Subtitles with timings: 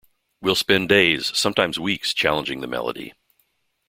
[0.41, 3.13] We'll spend days, sometimes weeks, challenging the melody.